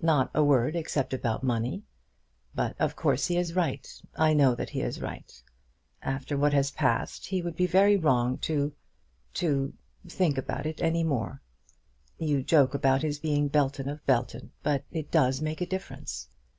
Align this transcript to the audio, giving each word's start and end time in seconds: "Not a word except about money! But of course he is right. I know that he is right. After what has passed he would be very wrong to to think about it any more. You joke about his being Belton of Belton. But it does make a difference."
"Not 0.00 0.30
a 0.32 0.42
word 0.42 0.76
except 0.76 1.12
about 1.12 1.42
money! 1.42 1.82
But 2.54 2.74
of 2.80 2.96
course 2.96 3.26
he 3.26 3.36
is 3.36 3.54
right. 3.54 3.86
I 4.16 4.32
know 4.32 4.54
that 4.54 4.70
he 4.70 4.80
is 4.80 4.98
right. 5.02 5.30
After 6.00 6.38
what 6.38 6.54
has 6.54 6.70
passed 6.70 7.26
he 7.26 7.42
would 7.42 7.54
be 7.54 7.66
very 7.66 7.94
wrong 7.98 8.38
to 8.48 8.72
to 9.34 9.74
think 10.06 10.38
about 10.38 10.64
it 10.64 10.80
any 10.80 11.04
more. 11.04 11.42
You 12.16 12.42
joke 12.42 12.72
about 12.72 13.02
his 13.02 13.18
being 13.18 13.48
Belton 13.48 13.90
of 13.90 14.06
Belton. 14.06 14.52
But 14.62 14.84
it 14.90 15.10
does 15.10 15.42
make 15.42 15.60
a 15.60 15.66
difference." 15.66 16.28